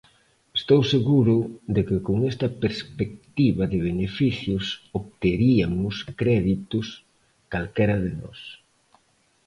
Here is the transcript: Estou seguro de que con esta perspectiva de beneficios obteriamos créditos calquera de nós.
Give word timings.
Estou 0.59 0.81
seguro 0.93 1.35
de 1.75 1.81
que 1.87 1.97
con 2.07 2.17
esta 2.31 2.47
perspectiva 2.63 3.63
de 3.71 3.79
beneficios 3.89 4.63
obteriamos 4.99 5.95
créditos 6.21 6.87
calquera 7.51 7.97
de 8.05 8.11
nós. 8.21 8.39